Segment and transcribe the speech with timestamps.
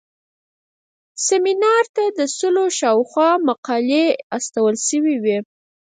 [1.27, 5.37] سیمینار ته د سلو شاوخوا مقالې استول شوې وې.